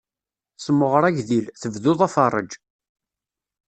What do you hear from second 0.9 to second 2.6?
agdil, tebduḍ aferrej.